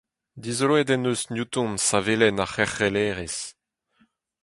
Dizoloet 0.41 0.89
en 0.95 1.03
deus 1.05 1.21
Newton 1.33 1.71
savelenn 1.87 2.43
ar 2.43 2.49
c'herc'hellerezh. 2.53 3.41